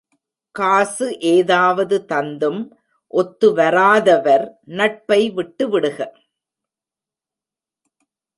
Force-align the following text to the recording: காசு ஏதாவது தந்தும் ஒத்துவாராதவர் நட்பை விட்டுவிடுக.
காசு 0.55 1.07
ஏதாவது 1.19 2.05
தந்தும் 2.09 2.61
ஒத்துவாராதவர் 3.13 4.45
நட்பை 4.71 5.21
விட்டுவிடுக. 5.35 5.99